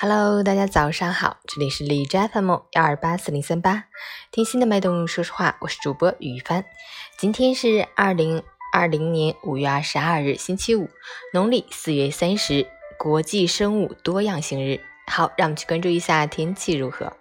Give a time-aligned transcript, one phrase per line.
[0.00, 3.86] Hello，大家早上好，这里是李斋 FM 幺二八四零三八，
[4.30, 6.64] 听心的脉动说实话，我是主播雨帆。
[7.16, 10.88] 今天是二零二零年五月二十二日，星期五，
[11.34, 12.64] 农历四月三十，
[12.96, 14.78] 国际生物多样性日。
[15.08, 17.12] 好，让我们去关注一下天气如何。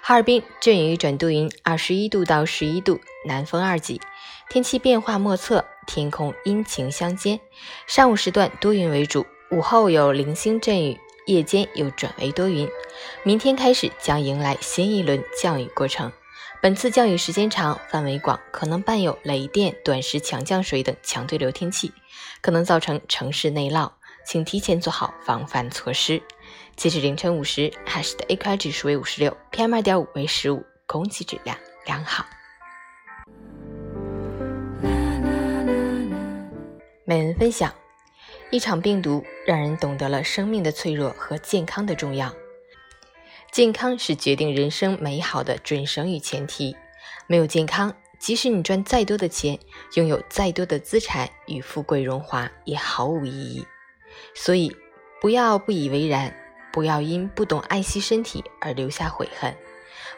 [0.00, 4.00] 哈尔滨阵雨转多云，二十一度到十一度，南风二级，
[4.48, 7.40] 天气变化莫测，天空阴晴相间，
[7.88, 10.96] 上午时段多云为主，午后有零星阵雨。
[11.30, 12.68] 夜间又转为多云，
[13.22, 16.10] 明天开始将迎来新一轮降雨过程。
[16.60, 21.92] 本次降雨时间长、范围广，可能伴有雷电、短时强降水等强对流天气，
[22.42, 23.92] 可能造成城市内涝，
[24.26, 26.20] 请提前做好防范措施。
[26.74, 31.56] 截至凌晨五时，海市的 AQI 指数为五十六，PM 二点五为十五，空气质量
[31.86, 32.26] 良好。
[37.04, 37.72] 每人分享。
[38.52, 42.32] 一场病毒让人懂得了生命的脆弱和健康的重要。
[43.50, 46.76] 健康是决定人生美好的准绳与前提。
[47.26, 49.58] 没有健康，即使你赚再多的钱，
[49.96, 53.66] 拥有再多的资产与富贵荣华，也毫无意义。
[54.36, 54.70] 所以，
[55.20, 56.32] 不要不以为然，
[56.72, 59.52] 不要因不懂爱惜身体而留下悔恨，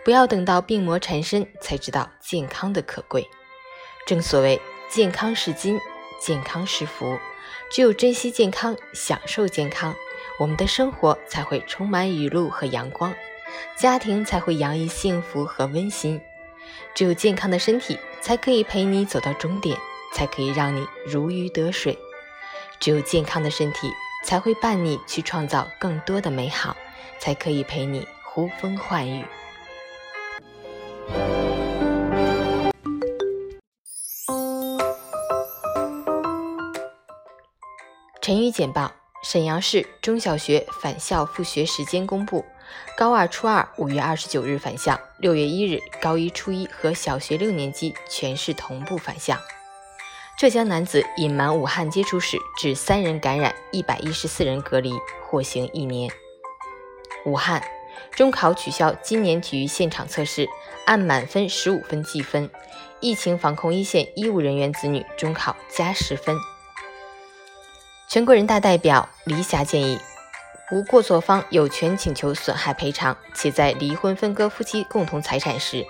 [0.05, 3.27] 不要等到病魔缠身才知道健康的可贵。
[4.06, 5.80] 正所谓，健康是金，
[6.24, 7.18] 健康是福。
[7.68, 9.94] 只有珍惜健康，享受健康，
[10.38, 13.12] 我们的生活才会充满雨露和阳光，
[13.76, 16.20] 家庭才会洋溢幸福和温馨。
[16.94, 19.76] 只有健康的身体，才可以陪你走到终点，
[20.14, 21.98] 才可以让你如鱼得水。
[22.78, 23.90] 只有健康的身体，
[24.24, 26.76] 才会伴你去创造更多的美好，
[27.18, 29.24] 才可以陪你呼风唤雨。
[38.33, 38.91] 晨语简报：
[39.22, 42.42] 沈阳市中小学返校复学时间公布，
[42.97, 49.36] 高二、初二五月二十九日返校，六月一日高一、初一和小学六年级全市同步返校。
[50.39, 54.95] 浙江男子隐瞒武汉接触史，致三人感染，一百一十四人隔离，
[55.29, 56.11] 获刑一年。
[57.27, 57.62] 武汉
[58.12, 60.48] 中考取消今年体育现场测试，
[60.86, 62.48] 按满分十五分计分，
[62.98, 66.35] 疫情防控一线医务人员子女中考加十分。
[68.12, 69.98] 全国人大代表李霞建议，
[70.70, 75.83] 无过错方有权请求损害赔偿，且在离婚分割夫妻共同财产时，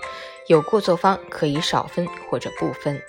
[0.47, 3.03] 有过错方可以少分或者不分。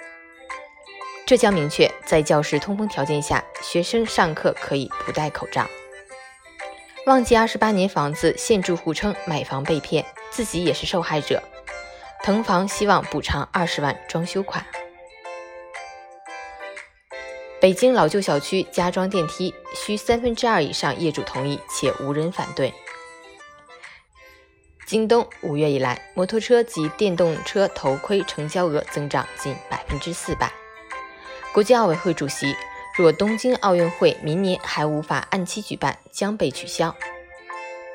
[1.28, 5.68] 浙江明确，在教室通风条件下，学生上课可以不戴口罩。
[7.06, 11.40] 旺季二十八年房子现住户称买房被骗，自己也是受害者。
[12.24, 14.66] 腾房希望补偿二十万装修款。
[17.64, 22.74] 北京老旧小区加装电梯需三分之二以上业主同意，且无人反对。
[24.86, 30.52] 京东五月以来，摩托车及电动车头盔成交额增长近百分之四百。
[31.54, 32.54] 国际奥委会主席，
[32.98, 36.94] 若东京奥运会明年还无法按期举办，将被取消。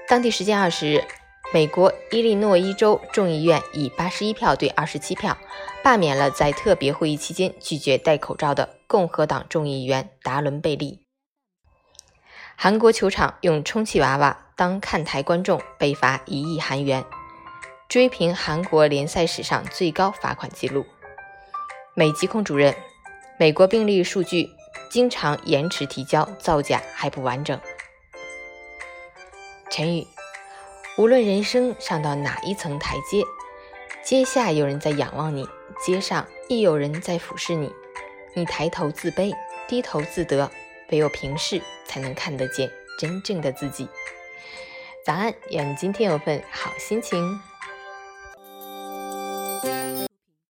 [0.09, 1.05] 当地时间二十日，
[1.53, 5.37] 美国伊利诺伊州众议院以八十一票对二十七票。
[5.85, 11.04] 罢免了在特别会议期间拒绝戴口罩的共和党众议员达伦·贝利。
[12.56, 17.04] 韩国球场用充气娃娃当看台观众被罚一亿韩元，
[17.87, 20.87] 追平韩国联赛史上最高罚款记录。
[21.94, 22.75] 美疾控主任：
[23.38, 24.49] 美国病例数据
[24.91, 27.60] 经常延迟提交，造假还不完整。
[29.70, 30.06] 陈宇：
[30.97, 33.22] 无论人生上到哪一层台阶，
[34.03, 35.47] 阶下有人在仰望你。
[35.84, 37.70] 街上亦有人在俯视你，
[38.38, 39.34] 你抬头自卑，
[39.66, 40.49] 低头自得，
[40.91, 43.88] 唯有平视才能看得见真正的自己。
[45.04, 47.48] 早安，愿今天有份好心情。